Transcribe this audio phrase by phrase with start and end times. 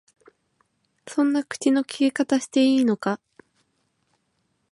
[1.05, 3.19] そんな口の利き方していいのか？